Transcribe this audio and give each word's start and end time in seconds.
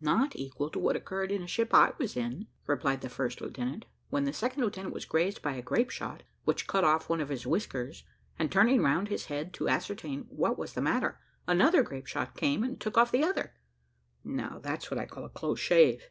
"Not 0.00 0.36
equal 0.36 0.70
to 0.70 0.78
what 0.78 0.94
occurred 0.94 1.32
in 1.32 1.42
a 1.42 1.48
ship 1.48 1.74
I 1.74 1.94
was 1.98 2.16
in," 2.16 2.46
replied 2.64 3.00
the 3.00 3.08
first 3.08 3.40
lieutenant, 3.40 3.86
"when 4.08 4.22
the 4.22 4.32
second 4.32 4.62
lieutenant 4.62 4.94
was 4.94 5.04
grazed 5.04 5.42
by 5.42 5.54
a 5.54 5.62
grape 5.62 5.90
shot, 5.90 6.22
which 6.44 6.68
cut 6.68 6.84
off 6.84 7.08
one 7.08 7.20
of 7.20 7.28
his 7.28 7.44
whiskers, 7.44 8.04
and 8.38 8.52
turning 8.52 8.82
round 8.82 9.08
his 9.08 9.24
head 9.24 9.52
to 9.54 9.68
ascertain 9.68 10.26
what 10.28 10.56
was 10.56 10.74
the 10.74 10.80
matter, 10.80 11.18
another 11.48 11.82
grape 11.82 12.06
shot 12.06 12.36
came 12.36 12.62
and 12.62 12.80
took 12.80 12.96
off 12.96 13.10
the 13.10 13.24
other. 13.24 13.56
Now 14.22 14.60
that's 14.62 14.92
what 14.92 14.98
I 14.98 15.06
call 15.06 15.24
a 15.24 15.28
close 15.28 15.58
shave." 15.58 16.08